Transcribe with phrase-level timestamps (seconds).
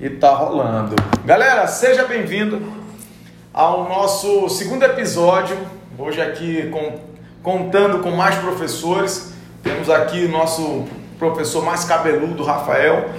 [0.00, 0.94] E tá rolando.
[1.24, 2.72] Galera, seja bem-vindo
[3.52, 5.58] ao nosso segundo episódio.
[5.98, 7.00] Hoje aqui com,
[7.42, 9.32] contando com mais professores.
[9.60, 10.84] Temos aqui o nosso
[11.18, 13.10] professor mais cabeludo, Rafael.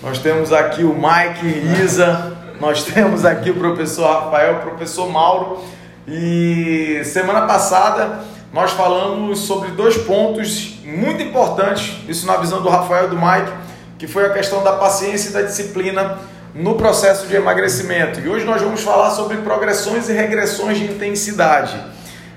[0.00, 2.36] Nós temos aqui o Mike Isa.
[2.60, 5.58] Nós temos aqui o professor Rafael, o professor Mauro.
[6.06, 8.20] E semana passada
[8.52, 13.52] nós falamos sobre dois pontos muito importantes, isso na visão do Rafael e do Mike,
[13.98, 16.18] que foi a questão da paciência e da disciplina
[16.54, 18.20] no processo de emagrecimento.
[18.20, 21.76] E hoje nós vamos falar sobre progressões e regressões de intensidade.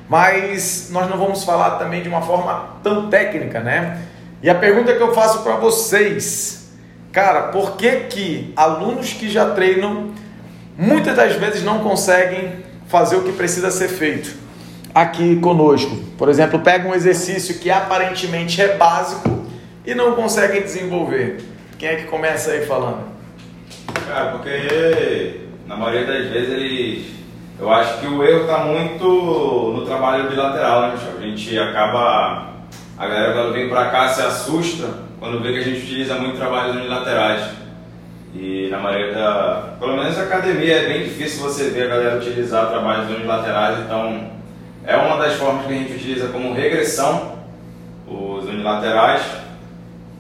[0.10, 4.02] Mas nós não vamos falar também de uma forma tão técnica, né?
[4.44, 6.72] E a pergunta que eu faço para vocês,
[7.12, 10.12] cara, por que que alunos que já treinam
[10.78, 14.42] muitas das vezes não conseguem fazer o que precisa ser feito?
[14.94, 15.96] aqui conosco.
[16.18, 19.41] Por exemplo, pega um exercício que aparentemente é básico
[19.86, 21.44] e não conseguem desenvolver.
[21.78, 23.04] Quem é que começa aí falando?
[24.08, 27.12] Cara, porque na maioria das vezes eles.
[27.60, 32.50] Eu acho que o erro está muito no trabalho bilateral, né, A gente acaba.
[32.98, 34.90] A galera quando vem pra cá se assusta
[35.20, 37.42] quando vê que a gente utiliza muito trabalhos unilaterais.
[38.34, 39.76] E na maioria da.
[39.80, 44.32] Pelo menos na academia é bem difícil você ver a galera utilizar trabalhos unilaterais, então
[44.86, 47.40] é uma das formas que a gente utiliza como regressão,
[48.08, 49.41] os unilaterais.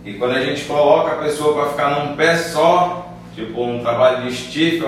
[0.03, 4.23] E quando a gente coloca a pessoa para ficar num pé só, tipo um trabalho
[4.23, 4.83] de stiff,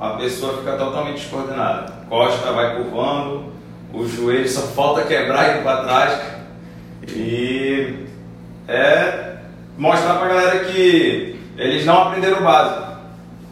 [0.00, 1.92] a pessoa fica totalmente descoordenada.
[2.08, 3.52] Costa vai curvando,
[3.92, 6.20] o joelho só falta quebrar e ir para trás.
[7.08, 8.06] E
[8.66, 9.36] é
[9.78, 12.86] mostrar para a galera que eles não aprenderam o básico.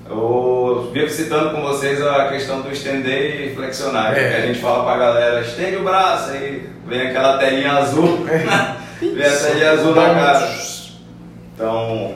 [0.08, 4.12] Eu vivo citando com vocês a questão do estender e flexionar.
[4.12, 4.14] É.
[4.14, 8.26] Que a gente fala pra galera, estende o braço, aí vem aquela telinha azul.
[8.28, 8.74] É.
[9.00, 10.74] vem a telinha azul na cara.
[11.54, 12.14] Então,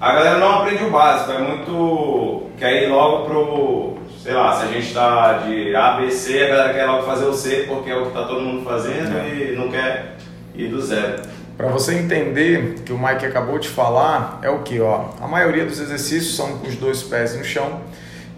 [0.00, 2.50] a galera não aprende o básico, é muito.
[2.58, 3.98] quer ir logo pro.
[4.22, 7.24] sei lá, se a gente tá de A, B, C, a galera quer logo fazer
[7.24, 9.52] o C porque é o que tá todo mundo fazendo é.
[9.52, 10.16] e não quer
[10.54, 11.22] ir do zero.
[11.56, 14.80] Para você entender que o Mike acabou de falar, é o que?
[14.80, 17.80] Ó, a maioria dos exercícios são com os dois pés no chão.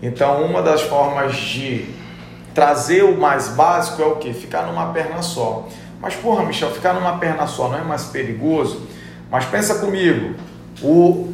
[0.02, 1.86] Então, uma das formas de
[2.54, 4.32] trazer o mais básico é o que?
[4.32, 5.66] Ficar numa perna só.
[6.00, 8.85] Mas, porra, Michel, ficar numa perna só não é mais perigoso?
[9.30, 10.34] Mas pensa comigo,
[10.82, 11.32] o,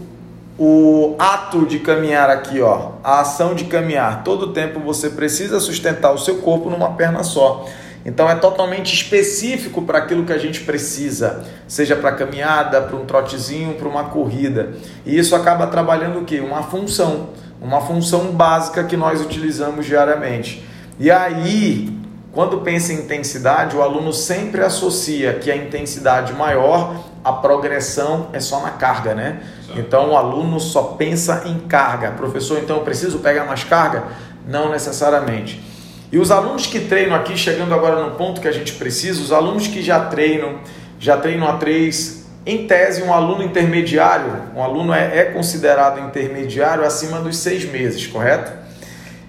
[0.59, 6.13] o ato de caminhar aqui, ó, a ação de caminhar, todo tempo você precisa sustentar
[6.13, 7.67] o seu corpo numa perna só.
[8.05, 13.05] Então é totalmente específico para aquilo que a gente precisa, seja para caminhada, para um
[13.05, 14.73] trotezinho, para uma corrida.
[15.07, 16.41] E isso acaba trabalhando o quê?
[16.41, 17.29] Uma função,
[17.61, 20.67] uma função básica que nós utilizamos diariamente.
[20.99, 21.97] E aí,
[22.33, 28.41] quando pensa em intensidade, o aluno sempre associa que a intensidade maior, a progressão é
[28.41, 29.41] só na carga, né?
[29.77, 32.11] Então o aluno só pensa em carga.
[32.13, 34.05] Professor, então eu preciso pegar mais carga?
[34.47, 35.63] Não necessariamente.
[36.11, 39.33] E os alunos que treinam aqui, chegando agora no ponto que a gente precisa, os
[39.33, 40.59] alunos que já treinam,
[40.99, 46.85] já treinam a três, em tese, um aluno intermediário, um aluno é, é considerado intermediário
[46.85, 48.53] acima dos seis meses, correto?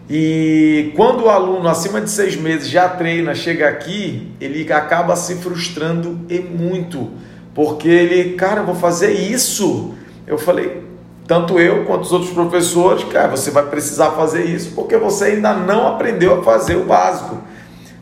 [0.10, 5.36] E quando o aluno acima de seis meses já treina, chega aqui, ele acaba se
[5.36, 7.12] frustrando e muito,
[7.54, 9.94] porque ele, cara, eu vou fazer isso.
[10.26, 10.84] Eu falei,
[11.28, 15.54] tanto eu quanto os outros professores, cara, você vai precisar fazer isso porque você ainda
[15.54, 17.38] não aprendeu a fazer o básico.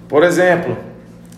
[0.07, 0.78] Por exemplo,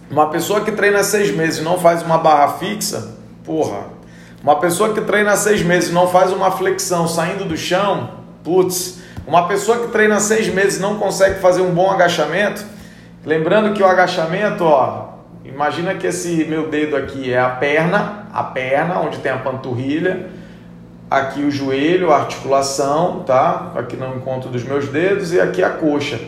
[0.10, 3.94] uma pessoa que treina seis meses e não faz uma barra fixa, porra.
[4.42, 8.12] Uma pessoa que treina seis meses e não faz uma flexão saindo do chão,
[8.44, 9.00] putz.
[9.26, 12.66] Uma pessoa que treina seis meses e não consegue fazer um bom agachamento,
[13.26, 15.13] lembrando que o agachamento, ó,
[15.44, 20.30] imagina que esse meu dedo aqui é a perna, a perna onde tem a panturrilha
[21.14, 23.72] aqui o joelho, a articulação, tá?
[23.76, 26.20] Aqui no encontro dos meus dedos e aqui a coxa.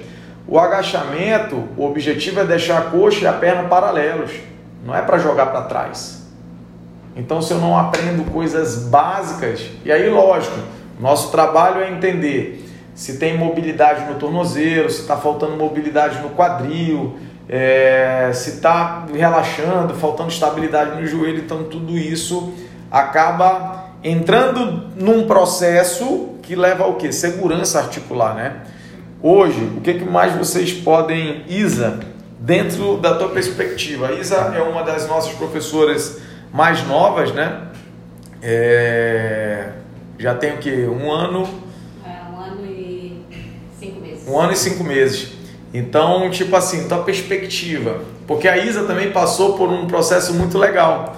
[0.47, 4.31] O agachamento, o objetivo é deixar a coxa e a perna paralelos,
[4.85, 6.27] não é para jogar para trás.
[7.15, 10.55] Então, se eu não aprendo coisas básicas, e aí, lógico,
[10.99, 17.17] nosso trabalho é entender se tem mobilidade no tornozelo, se está faltando mobilidade no quadril,
[17.47, 22.53] é, se está relaxando, faltando estabilidade no joelho, então tudo isso
[22.91, 27.11] acaba entrando num processo que leva ao que?
[27.11, 28.61] Segurança articular, né?
[29.21, 31.99] Hoje, o que, que mais vocês podem, Isa,
[32.39, 34.09] dentro da tua perspectiva?
[34.09, 36.19] A Isa é uma das nossas professoras
[36.53, 37.61] mais novas, né?
[38.41, 39.69] É...
[40.19, 40.85] Já tem o que?
[40.85, 41.47] Um ano?
[42.05, 43.25] É, um ano e
[43.79, 44.27] cinco meses.
[44.27, 45.34] Um ano e cinco meses.
[45.77, 48.01] Então, tipo assim, tua perspectiva.
[48.27, 51.15] Porque a Isa também passou por um processo muito legal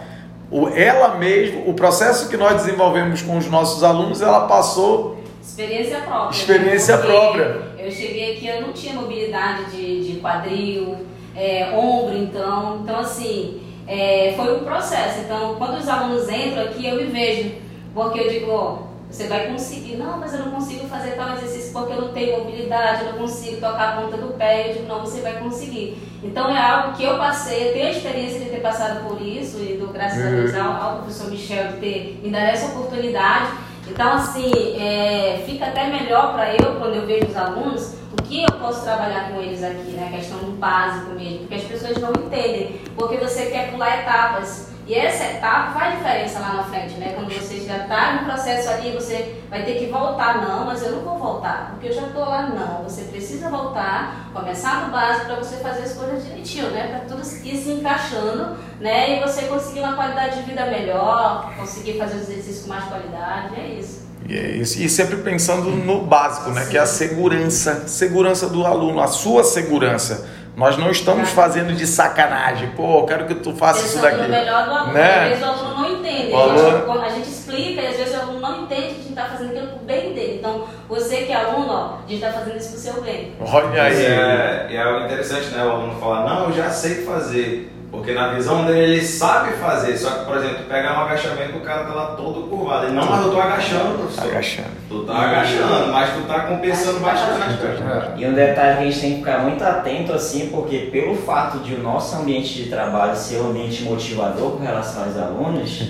[0.49, 5.99] o, ela mesma, o processo que nós desenvolvemos com os nossos alunos, ela passou Experiência
[6.01, 6.37] própria.
[6.37, 7.03] Experiência né?
[7.03, 7.61] própria.
[7.79, 10.97] Eu cheguei aqui, eu não tinha mobilidade de, de quadril,
[11.35, 12.81] é, ombro, então.
[12.83, 15.21] Então, assim, é, foi um processo.
[15.21, 17.51] Então, quando os alunos entram aqui, eu me vejo.
[17.93, 18.77] Porque eu digo, ó,
[19.09, 19.95] você vai conseguir.
[19.95, 23.19] Não, mas eu não consigo fazer tal exercício porque eu não tenho mobilidade, eu não
[23.19, 24.69] consigo tocar a ponta do pé.
[24.69, 25.97] Eu digo, não, você vai conseguir.
[26.23, 29.59] Então é algo que eu passei, eu tenho a experiência de ter passado por isso,
[29.59, 33.51] e do, graças a Deus ao, ao professor Michel de ter me dado essa oportunidade.
[33.87, 38.43] Então, assim, é, fica até melhor para eu, quando eu vejo os alunos, o que
[38.43, 40.09] eu posso trabalhar com eles aqui, né?
[40.11, 44.75] A questão do básico mesmo, porque as pessoas não entendem, porque você quer pular etapas.
[44.87, 47.11] E essa etapa faz diferença lá na frente, né?
[47.13, 50.41] Quando você já está no processo ali, você vai ter que voltar.
[50.41, 52.43] Não, mas eu não vou voltar, porque eu já estou lá.
[52.43, 56.87] Não, você precisa voltar, começar do básico para você fazer as coisas direitinho, né?
[56.87, 59.17] Para tudo ir se encaixando, né?
[59.17, 63.59] E você conseguir uma qualidade de vida melhor, conseguir fazer os exercícios com mais qualidade,
[63.59, 64.07] é isso.
[64.25, 64.81] E, é isso.
[64.81, 66.65] e sempre pensando no básico, né?
[66.65, 70.36] Que é a segurança, segurança do aluno, a sua segurança.
[70.57, 72.69] Nós não estamos fazendo de sacanagem.
[72.69, 74.25] Pô, eu quero que tu faça isso daqui.
[74.25, 74.93] o melhor do aluno.
[74.93, 75.19] Né?
[75.21, 76.33] Às vezes o aluno não entende.
[76.33, 79.25] O A, gente, explica e às vezes o aluno não entende que a gente está
[79.25, 80.37] fazendo aquilo pro bem dele.
[80.39, 83.33] Então, você que é aluno, ó, a gente está fazendo isso pro seu bem.
[83.39, 84.03] Olha aí.
[84.03, 85.63] é, é algo interessante, né?
[85.63, 87.71] O aluno falar, não, eu já sei fazer.
[87.97, 89.97] Porque na visão dele ele sabe fazer.
[89.97, 92.85] Só que, por exemplo, tu pega um agachamento, o cara tá lá todo curvado.
[92.85, 94.29] Ele, não, mas eu tô agachando, professor.
[94.29, 94.67] Agachando.
[94.87, 98.13] Tu tá agachando, mas tu tá compensando bastante, cara.
[98.15, 101.57] E um detalhe que a gente tem que ficar muito atento assim, porque pelo fato
[101.57, 105.89] de o nosso ambiente de trabalho ser um ambiente motivador com relação aos alunos,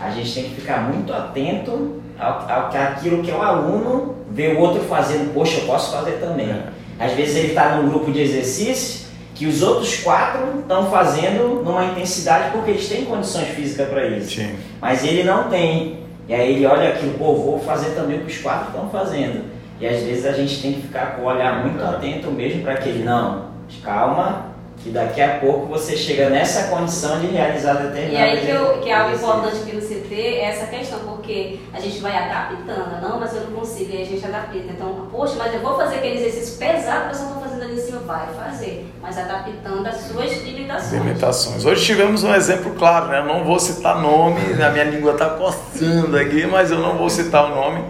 [0.00, 4.48] a gente tem que ficar muito atento ao, ao que aquilo que o aluno vê
[4.48, 6.52] o outro fazendo, poxa, eu posso fazer também.
[6.98, 9.05] Às vezes ele está num grupo de exercícios
[9.36, 14.36] que os outros quatro estão fazendo numa intensidade porque eles têm condições físicas para isso.
[14.36, 14.56] Sim.
[14.80, 16.06] Mas ele não tem.
[16.26, 19.44] E aí ele olha aquilo, pô, vou fazer também o que os quatro estão fazendo.
[19.78, 22.76] E às vezes a gente tem que ficar com o olhar muito atento mesmo para
[22.76, 23.50] que ele, não,
[23.84, 28.50] calma, que daqui a pouco você chega nessa condição de realizar determinado E aí que,
[28.50, 32.16] eu, que é algo importante que você ter é essa questão, porque a gente vai
[32.16, 34.56] adaptando, não, mas eu não consigo, e a gente adapta.
[34.56, 37.84] Então, poxa, mas eu vou fazer aquele exercício pesado que pessoal está fazendo ali em
[37.84, 40.92] cima, vai fazer, mas adaptando as suas limitações.
[40.92, 41.64] Limitações.
[41.64, 43.18] Hoje tivemos um exemplo claro, né?
[43.18, 47.10] Eu não vou citar nome, a minha língua está coçando aqui, mas eu não vou
[47.10, 47.84] citar o nome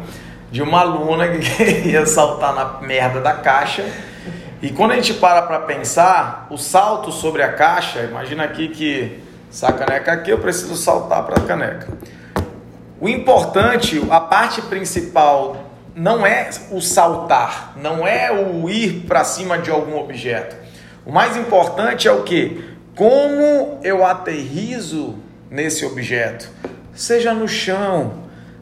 [0.51, 3.85] de uma aluna que queria saltar na merda da caixa.
[4.63, 9.21] E quando a gente para para pensar, o salto sobre a caixa, imagina aqui que
[9.53, 12.16] essa caneca aqui eu preciso saltar para a caneca.
[13.01, 15.57] O importante, a parte principal,
[15.95, 20.57] não é o saltar, não é o ir para cima de algum objeto.
[21.05, 22.65] O mais importante é o que?
[22.95, 25.17] Como eu aterrizo
[25.51, 26.49] nesse objeto,
[26.95, 28.15] seja no chão,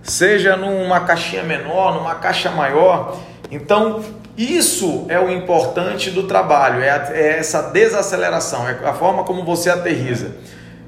[0.03, 3.19] seja numa caixinha menor, numa caixa maior.
[3.51, 4.03] Então,
[4.37, 9.45] isso é o importante do trabalho, é, a- é essa desaceleração, é a forma como
[9.45, 10.33] você aterriza.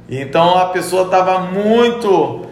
[0.09, 2.46] Então a pessoa estava muito,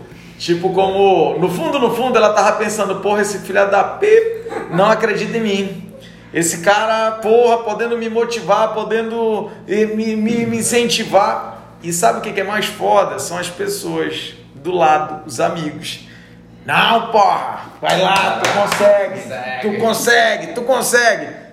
[0.45, 4.91] tipo, como no fundo, no fundo, ela estava pensando, porra, esse filho da P não
[4.91, 5.95] acredita em mim.
[6.35, 11.63] Esse cara, porra, podendo me motivar, podendo eh, me, me, me incentivar.
[11.83, 13.19] E sabe o que que é mais foda?
[13.19, 16.01] São as pessoas do lado, os amigos.
[16.67, 19.21] Não, porra, vai lá, tu consegue,
[19.63, 21.44] tu consegue, tu consegue.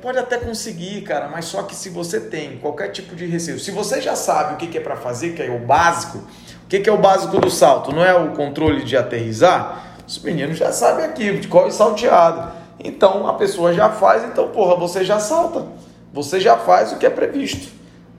[0.00, 3.70] Pode até conseguir, cara, mas só que se você tem qualquer tipo de receio, se
[3.70, 6.92] você já sabe o que é para fazer, que é o básico, o que é
[6.92, 7.92] o básico do salto?
[7.92, 9.96] Não é o controle de aterrizar?
[10.06, 12.52] Os meninos já sabem aquilo, de corre salteado.
[12.78, 15.66] Então a pessoa já faz, então, porra, você já salta.
[16.12, 17.72] Você já faz o que é previsto.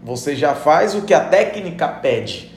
[0.04, 2.52] Você já faz o que a técnica pede.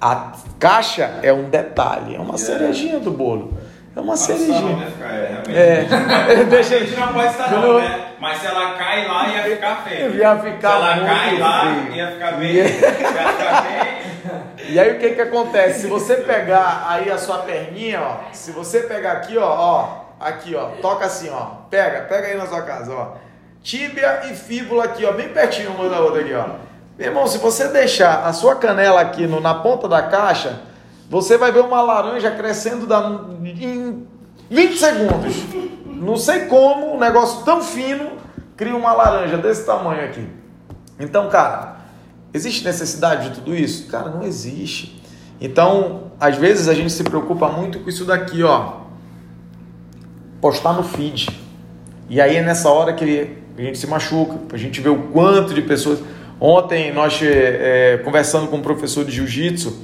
[0.00, 3.54] A caixa é um detalhe, é uma cerejinha do bolo.
[3.96, 4.76] É uma cerejinha.
[4.78, 6.32] ia ficar, é, realmente.
[6.32, 8.08] É, deixa A gente não pode estar não, né?
[8.20, 10.14] Mas se ela cai lá, ia ficar feio.
[10.14, 11.96] Ia ficar Se ela cai lá, feio.
[11.96, 12.54] ia ficar bem.
[12.54, 14.06] Ia ficar bem.
[14.68, 15.82] E aí o que que acontece?
[15.82, 19.88] Se você pegar aí a sua perninha, ó, se você pegar aqui, ó, ó,
[20.18, 23.12] aqui, ó, toca assim, ó, pega, pega aí na sua casa, ó,
[23.62, 26.46] tíbia e fíbula aqui, ó, bem pertinho uma da outra aqui, ó.
[26.98, 30.58] Meu irmão, se você deixar a sua canela aqui no, na ponta da caixa,
[31.08, 34.06] você vai ver uma laranja crescendo da, em
[34.50, 35.34] 20 segundos.
[35.86, 38.10] Não sei como, um negócio tão fino
[38.56, 40.26] cria uma laranja desse tamanho aqui.
[40.98, 41.76] Então, cara,
[42.32, 43.86] existe necessidade de tudo isso?
[43.88, 45.02] Cara, não existe.
[45.40, 48.80] Então, às vezes a gente se preocupa muito com isso daqui, ó.
[50.40, 51.28] Postar no feed.
[52.08, 55.52] E aí é nessa hora que a gente se machuca, a gente vê o quanto
[55.52, 56.00] de pessoas.
[56.40, 59.76] Ontem nós é, conversando com um professor de jiu-jitsu,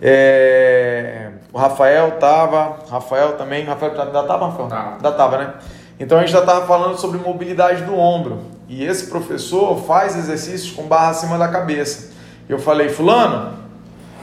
[0.00, 4.68] é, o Rafael tava, Rafael também, Rafael já tava, Rafael?
[4.68, 4.98] Tava.
[5.02, 5.54] Já tava, né?
[5.98, 8.40] Então a gente já estava falando sobre mobilidade do ombro.
[8.68, 12.12] E esse professor faz exercícios com barra acima da cabeça.
[12.48, 13.54] Eu falei, fulano,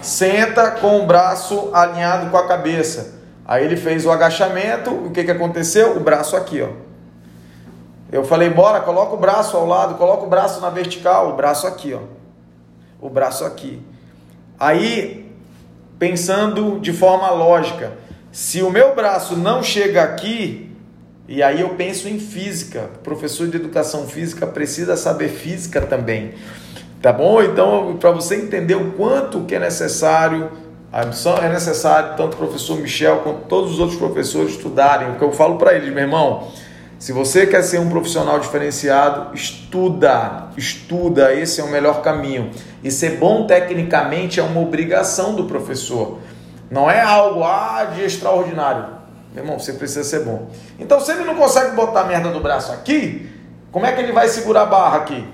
[0.02, 3.16] senta com o braço alinhado com a cabeça.
[3.46, 5.98] Aí ele fez o agachamento, o que, que aconteceu?
[5.98, 6.70] O braço aqui, ó.
[8.12, 11.66] Eu falei, bora, coloca o braço ao lado, coloca o braço na vertical, o braço
[11.66, 12.02] aqui, ó.
[13.02, 13.82] O braço aqui.
[14.60, 15.23] Aí,
[16.04, 17.94] pensando de forma lógica,
[18.30, 20.70] se o meu braço não chega aqui,
[21.30, 22.90] e aí eu penso em física.
[23.02, 26.34] Professor de educação física precisa saber física também.
[27.02, 27.42] Tá bom?
[27.42, 30.52] Então, para você entender o quanto que é necessário,
[30.92, 35.12] é necessário tanto o professor Michel quanto todos os outros professores estudarem.
[35.12, 36.52] O que eu falo para eles, meu irmão,
[37.04, 42.50] se você quer ser um profissional diferenciado, estuda, estuda, esse é o melhor caminho.
[42.82, 46.20] E ser bom tecnicamente é uma obrigação do professor.
[46.72, 48.86] Não é algo ah, de extraordinário.
[49.34, 50.48] Meu irmão, você precisa ser bom.
[50.80, 53.30] Então, se ele não consegue botar a merda do braço aqui,
[53.70, 55.28] como é que ele vai segurar a barra aqui?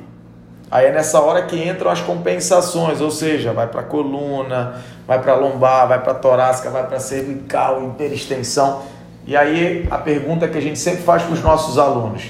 [0.72, 5.36] Aí é nessa hora que entram as compensações, ou seja, vai para coluna, vai para
[5.36, 8.82] lombar, vai para torácica, vai para cervical, hiperextensão.
[9.30, 12.24] E aí a pergunta que a gente sempre faz para os nossos alunos: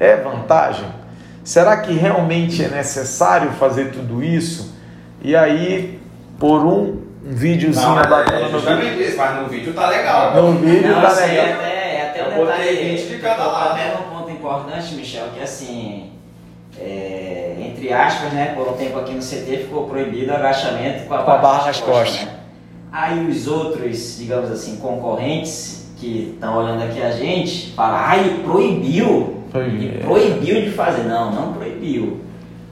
[0.00, 0.88] é vantagem?
[1.44, 4.74] Será que realmente é necessário fazer tudo isso?
[5.22, 6.00] E aí,
[6.40, 9.08] por um, videozinho Não, bacana é justamente vídeo.
[9.08, 10.34] isso, mas no vídeo tá legal.
[10.34, 11.46] No vídeo Não, tá assim, legal.
[11.46, 12.96] é até, é até um detalhe.
[12.96, 13.70] 20 de cada lado.
[13.70, 16.10] até um ponto importante, Michel, que assim,
[16.76, 21.14] é, entre aspas, né, por um tempo aqui no CT ficou proibido o agachamento com
[21.14, 22.26] a Com a barra, barra nas costas.
[22.26, 22.34] Né?
[22.90, 29.44] Aí os outros, digamos assim, concorrentes que estão olhando aqui a gente, falam, ai, proibiu.
[29.52, 29.90] Proibiu.
[29.92, 31.04] E proibiu de fazer.
[31.04, 32.20] Não, não proibiu.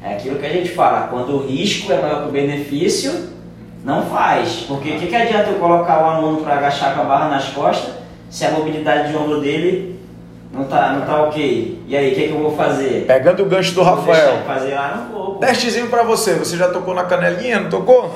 [0.02, 3.28] É aquilo que a gente fala, quando o risco é maior que o benefício,
[3.84, 4.64] não faz.
[4.66, 7.48] Porque o que, que adianta eu colocar o aluno para agachar com a barra nas
[7.50, 7.94] costas
[8.28, 9.98] se a mobilidade de ombro dele
[10.52, 11.80] não tá, não tá ok?
[11.86, 13.04] E aí, o que, que eu vou fazer?
[13.06, 14.38] Pegando o gancho do Vou Rafael.
[14.44, 15.34] fazer lá, não vou.
[15.34, 15.38] pô.
[15.40, 16.34] Testezinho para você.
[16.34, 18.12] Você já tocou na canelinha, não tocou?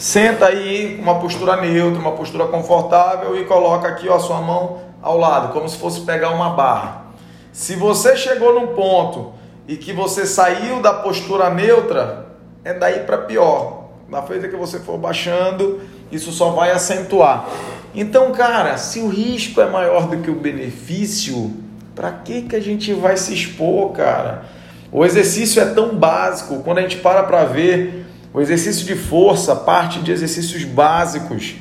[0.00, 4.40] Senta aí com uma postura neutra, uma postura confortável e coloca aqui ó, a sua
[4.40, 7.04] mão ao lado, como se fosse pegar uma barra.
[7.52, 9.34] Se você chegou num ponto
[9.68, 12.28] e que você saiu da postura neutra,
[12.64, 13.90] é daí para pior.
[14.08, 17.46] Na feita que você for baixando, isso só vai acentuar.
[17.94, 21.54] Então, cara, se o risco é maior do que o benefício,
[21.94, 24.44] para que que a gente vai se expor, cara?
[24.90, 29.56] O exercício é tão básico, quando a gente para para ver, o exercício de força
[29.56, 31.54] parte de exercícios básicos.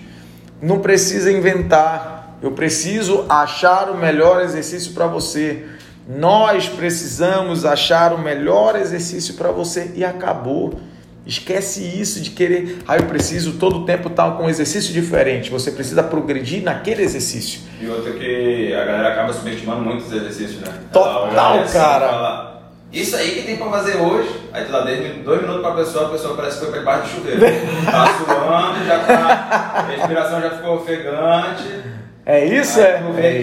[0.62, 2.38] Não precisa inventar.
[2.42, 5.66] Eu preciso achar o melhor exercício para você.
[6.08, 10.80] Nós precisamos achar o melhor exercício para você e acabou.
[11.26, 15.52] Esquece isso de querer, ah, eu preciso todo tempo estar com um exercício diferente.
[15.52, 17.62] Você precisa progredir naquele exercício.
[17.80, 20.74] E outra que a galera acaba subestimando muito os exercícios, né?
[20.92, 22.10] Total, assim cara.
[22.10, 22.59] fala,
[22.92, 26.08] Isso aí que tem pra fazer hoje, aí tu dá dois dois minutos pra pessoa,
[26.08, 27.42] a pessoa parece que foi pra debaixo do chuveiro.
[27.86, 29.72] tá suando, já tá.
[29.76, 31.84] A respiração já ficou ofegante.
[32.26, 33.02] É isso, é?
[33.18, 33.38] É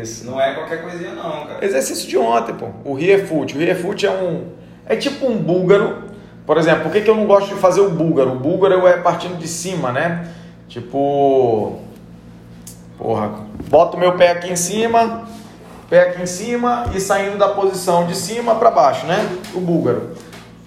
[0.00, 0.26] isso.
[0.26, 1.64] não é qualquer coisinha não, cara.
[1.64, 2.68] Exercício de ontem, pô.
[2.84, 3.54] O rear foot.
[3.54, 4.48] O rear foot é um.
[4.86, 6.04] É tipo um búlgaro.
[6.46, 8.32] Por exemplo, por que, que eu não gosto de fazer o búlgaro?
[8.32, 10.28] O búlgaro é partindo de cima, né?
[10.68, 11.80] Tipo.
[12.98, 13.30] Porra.
[13.68, 15.26] Boto o meu pé aqui em cima,
[15.88, 19.28] pé aqui em cima e saindo da posição de cima para baixo, né?
[19.54, 20.12] O búlgaro.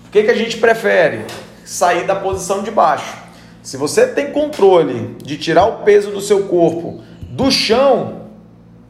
[0.08, 1.26] O que, que a gente prefere?
[1.66, 3.18] Sair da posição de baixo.
[3.62, 8.28] Se você tem controle de tirar o peso do seu corpo do chão,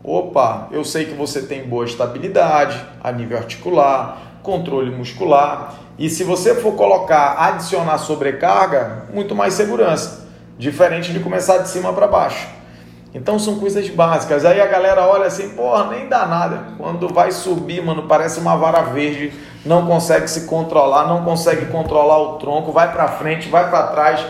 [0.08, 5.74] Opa, eu sei que você tem boa estabilidade a nível articular, controle muscular.
[6.00, 10.26] E se você for colocar, adicionar sobrecarga, muito mais segurança.
[10.58, 12.48] Diferente de começar de cima para baixo.
[13.14, 14.46] Então são coisas básicas.
[14.46, 16.64] Aí a galera olha assim, porra, nem dá nada.
[16.78, 19.34] Quando vai subir, mano, parece uma vara verde,
[19.66, 24.26] não consegue se controlar, não consegue controlar o tronco, vai para frente, vai para trás.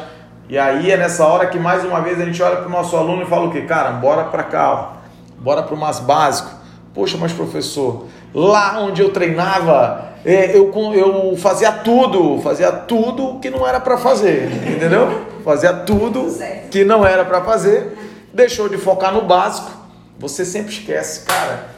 [0.49, 2.95] E aí é nessa hora que mais uma vez a gente olha para o nosso
[2.95, 3.61] aluno e fala o quê?
[3.61, 4.97] Cara, bora para cá, ó.
[5.39, 6.51] Bora para o mais básico.
[6.93, 13.49] Poxa, mas professor, lá onde eu treinava, é, eu, eu fazia tudo, fazia tudo que
[13.49, 15.21] não era para fazer, entendeu?
[15.43, 16.27] Fazia tudo
[16.71, 17.95] que não era para fazer,
[18.37, 19.71] deixou de focar no básico.
[20.19, 21.69] Você sempre esquece, cara.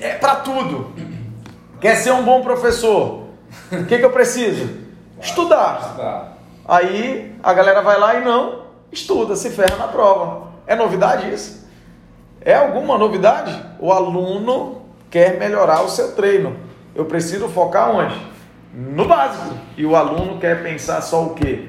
[0.00, 0.92] É para tudo.
[1.80, 3.28] Quer ser um bom professor?
[3.70, 4.68] O que, que eu preciso?
[5.20, 6.38] Estudar.
[6.66, 10.48] Aí a galera vai lá e não estuda, se ferra na prova.
[10.66, 11.68] É novidade isso?
[12.40, 13.62] É alguma novidade?
[13.78, 16.56] O aluno quer melhorar o seu treino.
[16.94, 18.16] Eu preciso focar onde?
[18.72, 19.54] No básico.
[19.76, 21.68] E o aluno quer pensar só o quê?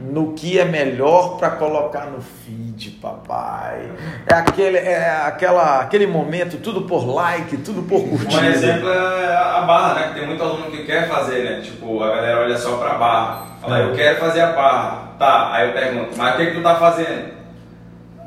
[0.00, 3.90] No que é melhor para colocar no feed, papai.
[4.26, 8.40] É aquele, é aquela, aquele momento, tudo por like, tudo por curtida.
[8.40, 10.08] Um exemplo é a barra, né?
[10.08, 11.60] Que tem muito aluno que quer fazer, né?
[11.62, 13.46] Tipo, a galera olha só pra barra.
[13.60, 13.84] Fala, É.
[13.84, 15.02] eu quero fazer a barra.
[15.18, 17.40] Tá, aí eu pergunto, mas o que, que tu tá fazendo?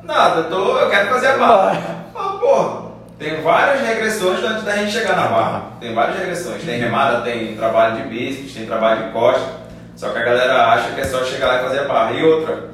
[0.03, 1.81] Nada, eu, tô, eu quero fazer a barra.
[2.15, 2.83] Ah, porra,
[3.17, 5.61] tem várias regressões antes da gente chegar na barra.
[5.79, 6.61] Tem várias regressões.
[6.63, 9.62] Tem remada, tem trabalho de bíceps, tem trabalho de costa.
[9.95, 12.11] Só que a galera acha que é só chegar lá e fazer a barra.
[12.13, 12.69] E outra,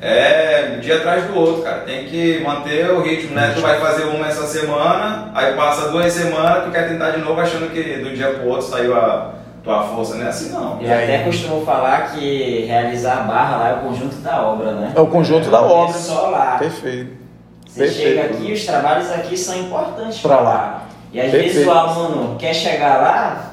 [0.00, 1.78] é um dia atrás do outro, cara.
[1.80, 3.52] Tem que manter o ritmo, né?
[3.54, 7.40] Tu vai fazer uma essa semana, aí passa duas semanas, tu quer tentar de novo
[7.40, 10.14] achando que do dia pro outro saiu a tua força.
[10.14, 10.78] Não é assim não.
[10.80, 11.04] Eu E aí?
[11.04, 14.92] até costumo falar que realizar a barra lá é o conjunto da obra, né?
[14.94, 15.92] É o conjunto da é obra.
[15.94, 16.56] só lá.
[16.58, 17.20] Perfeito.
[17.66, 18.08] Você Perfeito.
[18.08, 20.82] chega aqui, os trabalhos aqui são importantes Pra pra lá.
[21.12, 21.54] E às Perfeito.
[21.54, 23.49] vezes o aluno quer chegar lá,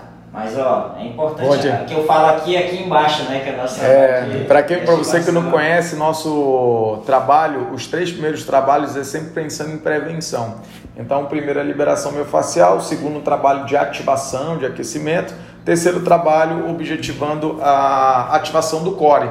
[0.97, 1.49] é importante.
[1.49, 1.67] Onde?
[1.67, 3.41] O que eu falo aqui aqui embaixo, né?
[3.41, 3.83] Que é a nossa.
[3.83, 9.03] É, para quem, para você que não conhece nosso trabalho, os três primeiros trabalhos é
[9.03, 10.55] sempre pensando em prevenção.
[10.95, 16.69] Então, o primeiro é liberação miofascial, o segundo trabalho de ativação, de aquecimento, terceiro trabalho
[16.69, 19.29] objetivando a ativação do core.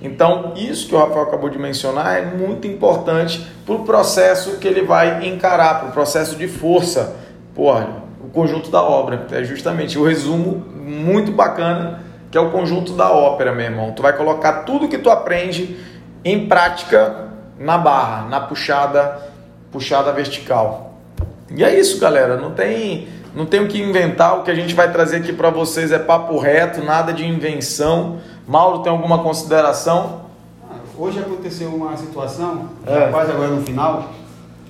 [0.00, 4.68] Então, isso que o Rafael acabou de mencionar é muito importante para o processo que
[4.68, 7.16] ele vai encarar, para o processo de força.
[7.54, 9.26] Porra, o conjunto da obra.
[9.32, 13.92] É justamente o resumo muito bacana que é o conjunto da ópera, meu irmão.
[13.92, 15.78] Tu vai colocar tudo que tu aprende
[16.24, 19.18] em prática na barra, na puxada,
[19.72, 20.94] puxada vertical.
[21.50, 22.36] E é isso, galera.
[22.36, 24.38] Não tem, não tem o que inventar.
[24.38, 28.18] O que a gente vai trazer aqui para vocês é papo reto, nada de invenção.
[28.46, 30.22] Mauro, tem alguma consideração?
[30.70, 33.08] Ah, Hoje aconteceu uma situação, É.
[33.10, 34.10] quase agora no final,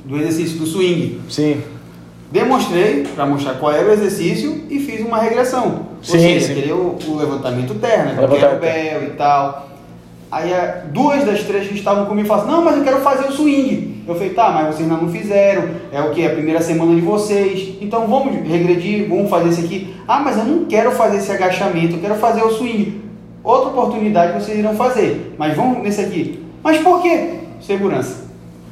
[0.04, 1.22] do exercício do swing.
[1.28, 1.62] Sim.
[2.30, 5.86] Demonstrei para mostrar qual era o exercício e fiz uma regressão.
[6.02, 6.52] Sim, Ou seja, sim.
[6.52, 9.68] aquele, o, o levantamento terno, o Levantamento kettlebell e tal.
[10.30, 10.52] Aí
[10.92, 14.04] duas das três que estavam comigo falaram assim, não, mas eu quero fazer o swing.
[14.06, 16.26] Eu falei, tá, mas vocês ainda não fizeram, é o que?
[16.26, 17.76] A primeira semana de vocês.
[17.80, 19.96] Então vamos regredir, vamos fazer esse aqui.
[20.06, 23.00] Ah, mas eu não quero fazer esse agachamento, eu quero fazer o swing.
[23.42, 26.44] Outra oportunidade vocês irão fazer, mas vamos nesse aqui.
[26.62, 27.30] Mas por quê?
[27.60, 28.27] Segurança.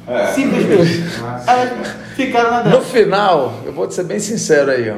[0.07, 0.27] É.
[0.27, 1.03] Simplesmente.
[1.47, 1.69] Aí
[2.15, 2.83] ficaram na No dança.
[2.85, 4.95] final, eu vou te ser bem sincero aí, ó.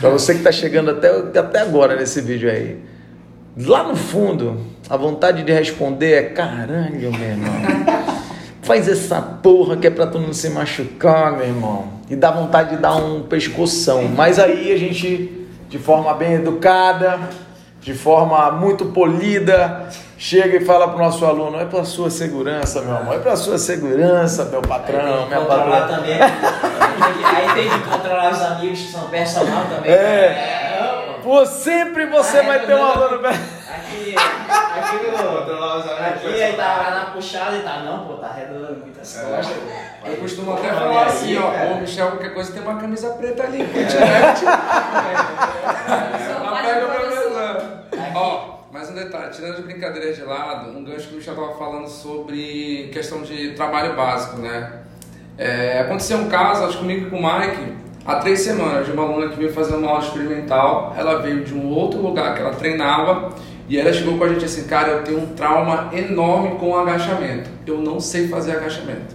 [0.00, 2.78] Pra você que tá chegando até, até agora nesse vídeo aí.
[3.56, 7.52] Lá no fundo, a vontade de responder é caralho, meu irmão.
[8.62, 11.88] Faz essa porra que é pra tu não se machucar, meu irmão.
[12.08, 14.04] E dá vontade de dar um pescoção.
[14.14, 17.18] Mas aí a gente, de forma bem educada,
[17.80, 19.88] de forma muito polida,
[20.20, 23.16] chega e fala pro nosso aluno: é pra sua segurança, meu amor.
[23.16, 25.96] É pra sua segurança, meu Aí patrão, minha controlar patrona.
[25.96, 26.20] também.
[26.22, 29.90] Aí tem que controlar os amigos que são personal também.
[29.90, 31.14] É.
[31.16, 31.44] não, pô.
[31.46, 33.26] Sempre você Ah, vai é, ter um aluno.
[33.28, 38.14] Aqui, aqui, o- Controlar os amigos aqui aí tá na puxada e tá, não, pô,
[38.14, 39.56] tá arredondando muitas costas.
[40.04, 41.70] Eu costumo Pô, até falar aí, assim, ó, cara.
[41.70, 44.40] ô Michel, qualquer coisa tem uma camisa preta ali, que te mete.
[44.40, 47.30] Sou quase Apega pra professor.
[47.30, 47.84] mesa.
[48.14, 48.40] Ó,
[48.72, 52.90] mais um tirando as brincadeiras de lado, um gancho que o Michel tava falando sobre
[52.92, 54.80] questão de trabalho básico, né?
[55.38, 57.72] É, aconteceu um caso, acho comigo e com o Mike,
[58.04, 60.94] há três semanas, de uma aluna que veio fazer uma aula experimental.
[60.98, 63.34] Ela veio de um outro lugar que ela treinava
[63.68, 67.48] e ela chegou com a gente assim: Cara, eu tenho um trauma enorme com agachamento.
[67.66, 69.14] Eu não sei fazer agachamento.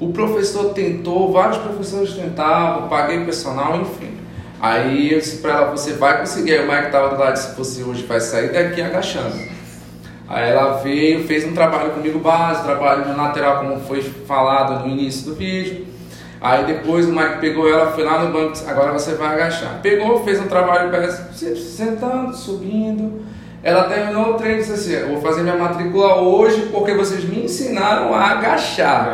[0.00, 4.21] O professor tentou, vários professores tentavam, paguei personal, enfim.
[4.62, 6.52] Aí eu disse pra ela: Você vai conseguir.
[6.52, 9.34] Aí o Mike tava do lado disse: Você hoje vai sair daqui agachando.
[10.28, 14.92] Aí ela veio, fez um trabalho comigo base, trabalho de lateral, como foi falado no
[14.92, 15.84] início do vídeo.
[16.40, 19.80] Aí depois o Mike pegou ela, foi lá no banco, disse, agora você vai agachar.
[19.82, 20.90] Pegou, fez um trabalho
[21.32, 23.24] se- sentando, subindo.
[23.62, 27.22] Ela terminou o treino e disse assim, eu vou fazer minha matrícula hoje porque vocês
[27.24, 29.08] me ensinaram a agachar.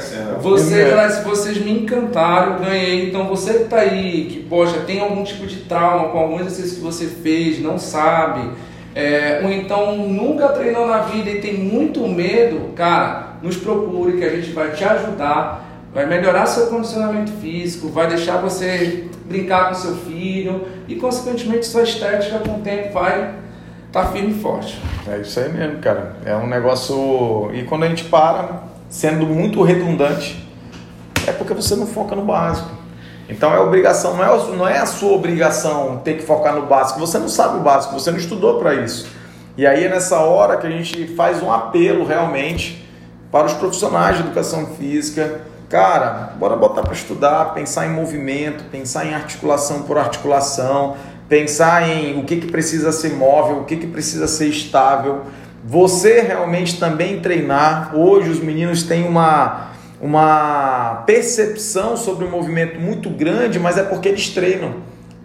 [0.00, 0.32] Sena.
[0.40, 0.90] Vocês, É.
[0.90, 3.08] ela disse, vocês me encantaram, ganhei.
[3.08, 6.76] Então você que tá aí, que poxa, tem algum tipo de trauma com algum exercício
[6.76, 8.50] que você fez, não sabe,
[8.94, 14.24] é, ou então nunca treinou na vida e tem muito medo, cara, nos procure que
[14.24, 19.74] a gente vai te ajudar, vai melhorar seu condicionamento físico, vai deixar você brincar com
[19.74, 23.34] seu filho e consequentemente sua estética com o tempo vai
[23.92, 24.80] estar firme e forte.
[25.06, 26.16] É isso aí mesmo, cara.
[26.24, 27.50] É um negócio.
[27.52, 30.48] E quando a gente para, sendo muito redundante,
[31.26, 32.70] é porque você não foca no básico.
[33.28, 36.98] Então é obrigação, não é, não é a sua obrigação ter que focar no básico.
[37.00, 39.08] Você não sabe o básico, você não estudou para isso.
[39.56, 42.88] E aí é nessa hora que a gente faz um apelo realmente
[43.30, 45.42] para os profissionais de educação física.
[45.68, 50.96] Cara, bora botar para estudar, pensar em movimento, pensar em articulação por articulação,
[51.32, 55.22] pensar em o que, que precisa ser móvel, o que, que precisa ser estável.
[55.64, 57.96] você realmente também treinar.
[57.96, 59.68] Hoje os meninos têm uma,
[59.98, 64.74] uma percepção sobre o movimento muito grande, mas é porque eles treinam.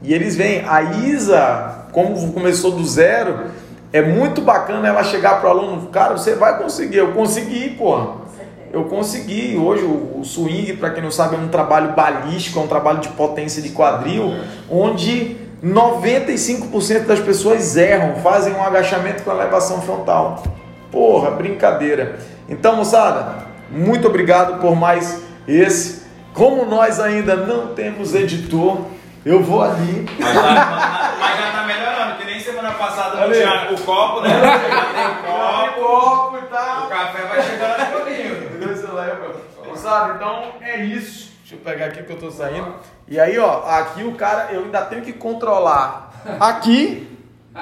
[0.02, 0.64] E eles vêm.
[0.66, 3.48] A Isa, como começou do zero,
[3.92, 7.00] é muito bacana ela chegar para o aluno, cara, você vai conseguir.
[7.00, 8.28] Eu consegui, porra.
[8.72, 9.58] Eu consegui.
[9.58, 13.02] Hoje o, o swing, para quem não sabe, é um trabalho balístico, é um trabalho
[13.02, 14.34] de potência de quadril,
[14.70, 20.44] onde 95% das pessoas erram, fazem um agachamento com elevação frontal.
[20.92, 22.20] Porra, brincadeira.
[22.48, 26.06] Então, moçada, muito obrigado por mais esse.
[26.34, 28.82] Como nós ainda não temos editor,
[29.26, 30.06] eu vou ali.
[30.20, 34.30] Mas já, mas já tá melhorando, que nem semana passada não tinha o copo, né?
[34.40, 36.86] O copo, copo e tal.
[36.86, 38.50] o café vai chegando pouquinho.
[38.52, 39.36] Beleza, leva.
[39.68, 41.27] Moçada, então é isso.
[41.50, 42.74] Deixa eu pegar aqui que eu tô saindo.
[43.08, 47.08] E aí, ó, aqui o cara, eu ainda tenho que controlar aqui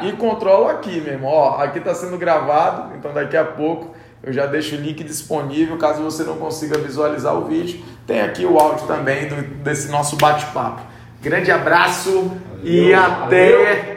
[0.01, 1.29] e controlo aqui, meu irmão.
[1.29, 5.77] Ó, aqui tá sendo gravado, então daqui a pouco eu já deixo o link disponível
[5.77, 7.85] caso você não consiga visualizar o vídeo.
[8.07, 10.81] Tem aqui o áudio também do, desse nosso bate-papo.
[11.21, 12.31] Grande abraço
[12.63, 13.94] e até